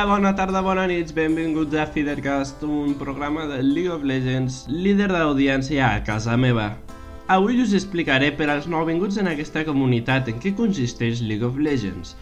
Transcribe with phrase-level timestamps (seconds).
[0.00, 5.10] Dia, bona tarda, bona nit, benvinguts a Feedercast, un programa de League of Legends, líder
[5.12, 6.70] d'audiència a casa meva.
[7.28, 12.14] Avui us explicaré per als nouvinguts en aquesta comunitat en què consisteix League of Legends.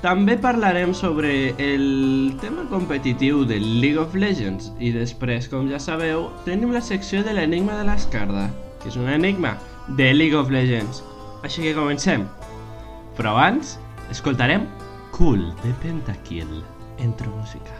[0.00, 6.30] També parlarem sobre el tema competitiu de League of Legends i després, com ja sabeu,
[6.48, 8.48] tenim la secció de l'enigma de l'escarda,
[8.80, 9.58] que és un enigma
[10.00, 11.04] de League of Legends.
[11.44, 12.24] Així que comencem.
[13.20, 13.76] Però abans,
[14.08, 14.64] escoltarem
[15.12, 16.62] Cool de Pentakill.
[17.02, 17.72] en tu música.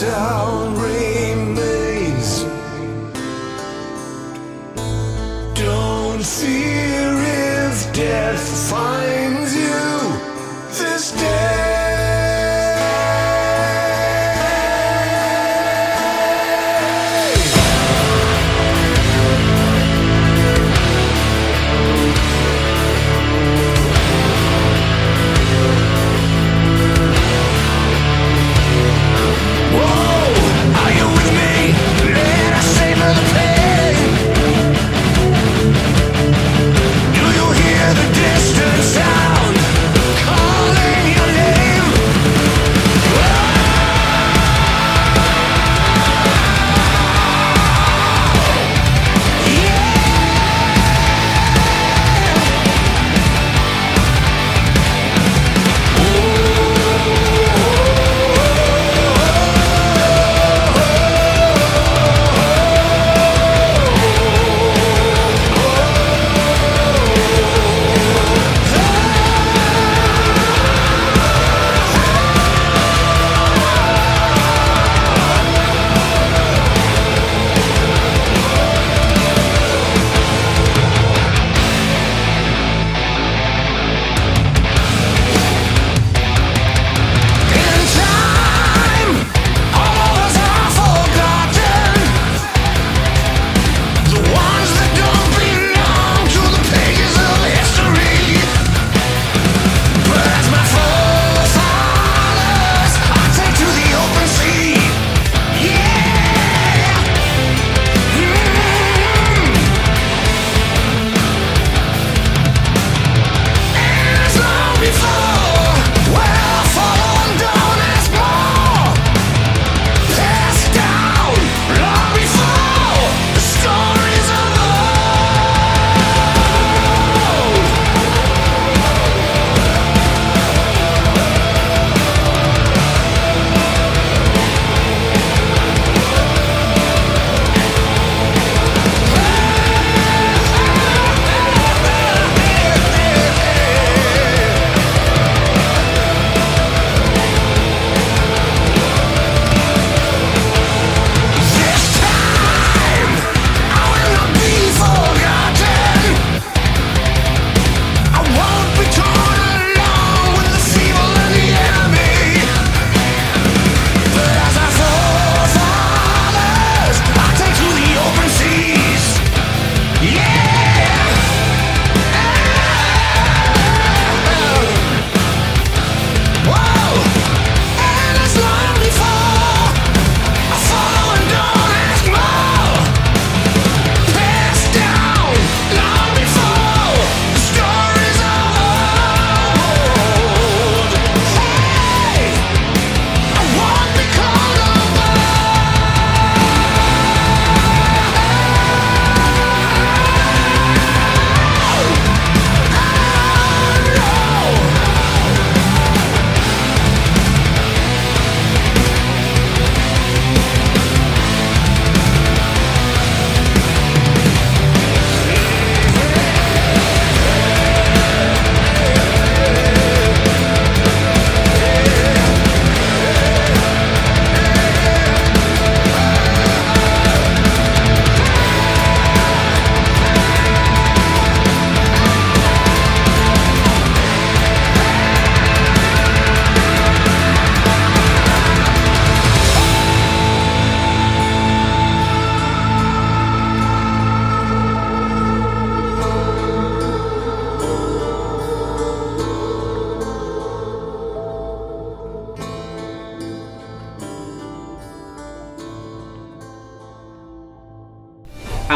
[0.00, 2.44] sound remains.
[5.58, 7.10] Don't fear
[7.66, 9.88] if death finds you
[10.78, 11.37] this day.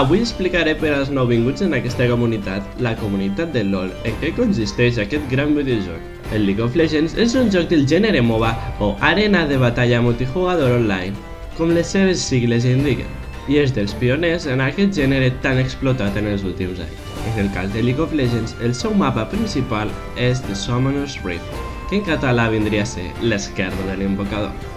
[0.03, 4.97] Avui explicaré per als nouvinguts en aquesta comunitat, la comunitat del LoL, en què consisteix
[4.99, 6.01] aquest gran videojoc.
[6.35, 8.51] El League of Legends és un joc del gènere MOBA
[8.83, 11.15] o arena de batalla multijugador online,
[11.55, 13.15] com les seves sigles indiquen,
[13.47, 17.15] i és dels pioners en aquest gènere tan explotat en els últims anys.
[17.31, 21.63] En el cas de League of Legends, el seu mapa principal és The Summoner's Rift,
[21.87, 24.72] que en català vindria a ser l'esquerra de l'invocador.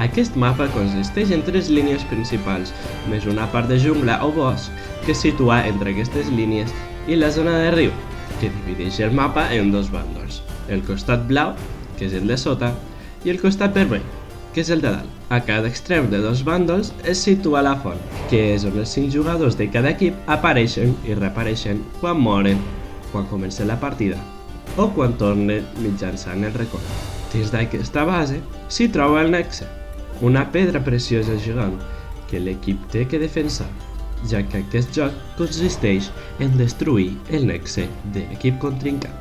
[0.00, 2.70] Aquest mapa consisteix en tres línies principals,
[3.12, 4.70] més una part de jungla o bosc
[5.04, 6.72] que es situa entre aquestes línies
[7.08, 7.92] i la zona de riu,
[8.40, 10.40] que divideix el mapa en dos bàndols,
[10.72, 11.52] el costat blau,
[11.98, 12.70] que és el de sota,
[13.26, 14.06] i el costat vermell,
[14.54, 15.16] que és el de dalt.
[15.28, 18.00] A cada extrem de dos bàndols es situa la font,
[18.30, 22.62] que és on els cinc jugadors de cada equip apareixen i reapareixen quan moren,
[23.12, 24.16] quan comença la partida
[24.78, 26.86] o quan tornen mitjançant el record.
[27.34, 29.66] Dins d'aquesta base s'hi troba el nexe,
[30.20, 31.78] una pedra preciosa gegant
[32.30, 33.68] que l'equip té que defensar,
[34.30, 39.16] ja que aquest joc consisteix en destruir el nexe de l'equip contrincant.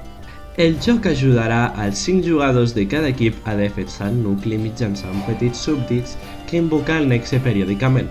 [0.60, 5.62] El joc ajudarà als 5 jugadors de cada equip a defensar el nucli mitjançant petits
[5.64, 6.18] súbdits
[6.50, 8.10] que invoca el nexe periòdicament.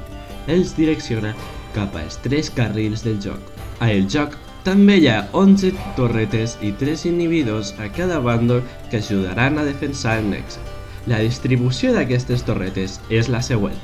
[0.49, 1.35] Els direcciona
[1.75, 3.53] cap als 3 carrils del joc.
[3.85, 9.03] A el joc també hi ha 11 torretes i 3 inhibidors a cada bàndol que
[9.03, 10.78] ajudaran a defensar el nexe.
[11.07, 13.77] La distribució d'aquestes torretes és la següent.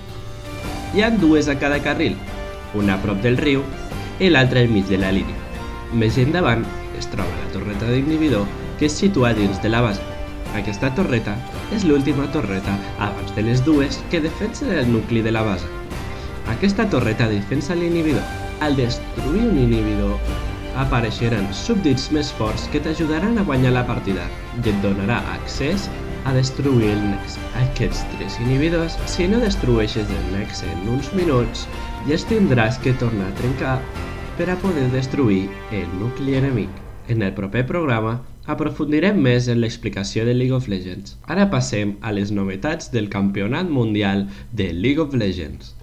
[0.95, 2.17] Hi ha dues a cada carril,
[2.75, 3.63] una a prop del riu
[4.21, 5.39] i l'altra al mig de la línia.
[5.95, 6.65] Més endavant
[6.99, 8.47] es troba la torreta d'inhibidor
[8.79, 10.03] que es situa dins de la base.
[10.55, 11.35] Aquesta torreta
[11.75, 15.67] és l'última torreta abans de les dues que defensen el nucli de la base.
[16.51, 18.23] Aquesta torreta defensa l'inhibidor.
[18.61, 20.19] Al destruir un inhibidor,
[20.79, 24.27] apareixeran súbdits més forts que t'ajudaran a guanyar la partida
[24.63, 25.89] i et donarà accés
[26.25, 26.97] a destruir.
[27.63, 31.67] Aquests tres inhibidors, si no destrueixes el nexe en uns minuts,
[32.09, 33.79] ja es tindràs que tornar a trencar
[34.39, 36.71] per a poder destruir el nucli enemic.
[37.09, 38.19] En el proper programa
[38.51, 41.17] aprofundirem més en l'explicació de League of Legends.
[41.29, 45.75] Ara passem a les novetats del Campionat Mundial de League of Legends.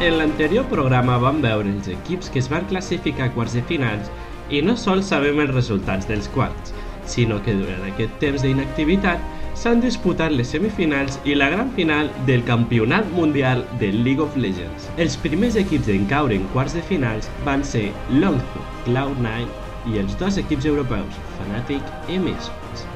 [0.00, 4.08] En l'anterior programa vam veure els equips que es van classificar a quarts de finals
[4.50, 6.74] i no sols sabem els resultats dels quarts,
[7.06, 9.22] sinó que durant aquest temps d'inactivitat
[9.60, 14.88] s'han disputat les semifinals i la gran final del Campionat Mundial de League of Legends.
[14.96, 20.16] Els primers equips en caure en quarts de finals van ser Longzhu, Cloud9 i els
[20.20, 22.86] dos equips europeus, Fnatic i Misfits.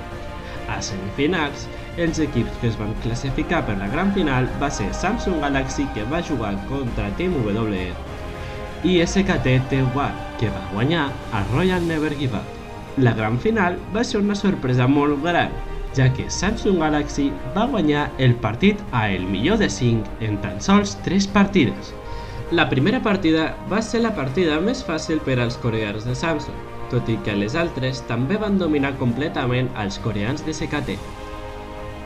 [0.73, 1.69] A semifinals,
[2.01, 6.07] els equips que es van classificar per la gran final va ser Samsung Galaxy que
[6.11, 7.87] va jugar contra Team WE
[8.85, 12.99] i SKT T1 que va guanyar a Royal Never Give Up.
[12.99, 15.55] La gran final va ser una sorpresa molt gran,
[15.97, 20.61] ja que Samsung Galaxy va guanyar el partit a el millor de 5 en tan
[20.61, 21.95] sols 3 partides.
[22.53, 26.61] La primera partida va ser la partida més fàcil per als coreans de Samsung,
[26.93, 30.99] tot i que les altres també van dominar completament als coreans de SKT.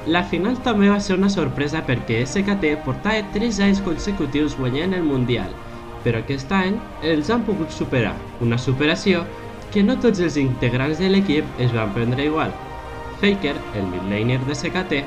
[0.07, 5.03] La final també va ser una sorpresa perquè SKT portava 3 anys consecutius guanyant el
[5.03, 5.51] Mundial
[6.05, 8.15] però aquest any els han pogut superar,
[8.45, 9.25] una superació
[9.73, 12.53] que no tots els integrants de l'equip es van prendre igual.
[13.21, 15.03] Faker, el midlaner de SKT,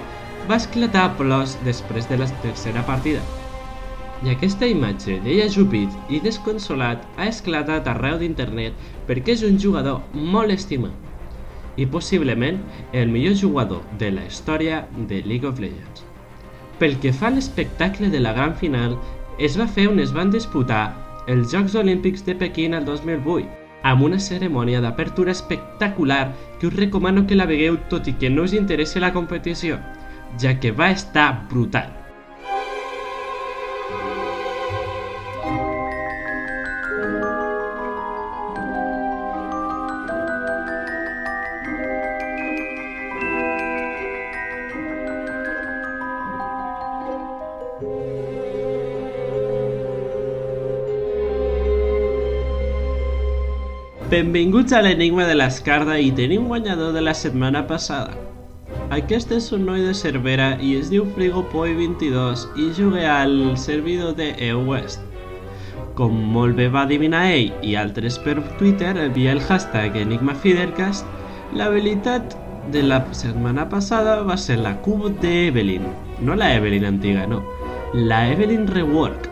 [0.49, 3.21] va esclatar a plors després de la tercera partida.
[4.21, 10.03] I aquesta imatge d'ell ajupit i desconsolat ha esclatat arreu d'internet perquè és un jugador
[10.13, 11.09] molt estimat
[11.79, 12.59] i possiblement
[12.93, 16.03] el millor jugador de la història de League of Legends.
[16.77, 18.97] Pel que fa a l'espectacle de la gran final,
[19.41, 20.81] es va fer on es van disputar
[21.33, 23.47] els Jocs Olímpics de Pequín el 2008,
[23.89, 26.27] amb una cerimònia d'apertura espectacular
[26.59, 29.79] que us recomano que la vegueu tot i que no us interessi la competició,
[30.37, 32.00] ja que va estar brutal.
[54.11, 58.11] Benvinguts a l'enigma de l'Escarda i tenim guanyador de la setmana passada.
[58.91, 64.33] Aquest és un noi de Cervera i es diu FrigoPoi22 i juga al servidor de
[64.49, 64.99] EUWest.
[65.95, 71.07] Com molt bé va adivinar ell i altres per Twitter via el hashtag EnigmaFidercast,
[71.55, 72.35] l'habilitat
[72.75, 75.87] de la setmana passada va ser la cub d'Evelyn,
[76.19, 77.39] no la Evelyn antiga, no,
[77.95, 79.31] la Evelyn Rework.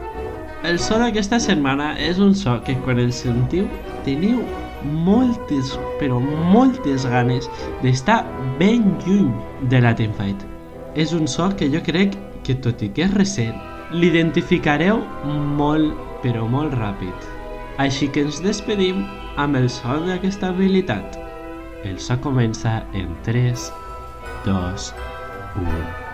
[0.63, 3.67] El so d'aquesta setmana és un so que quan el sentiu
[4.07, 4.39] teniu
[4.83, 6.19] moltes, però
[6.53, 7.50] moltes ganes
[7.83, 8.21] d'estar
[8.59, 9.31] ben lluny
[9.71, 10.45] de la Teamfight.
[10.95, 13.55] És un so que jo crec que, tot i que és recent,
[13.93, 15.01] l'identificareu
[15.59, 15.93] molt,
[16.24, 17.29] però molt ràpid.
[17.79, 19.05] Així que ens despedim
[19.39, 21.17] amb el so d'aquesta habilitat.
[21.88, 23.71] El so comença en 3,
[24.45, 24.93] 2,
[25.63, 26.09] 1...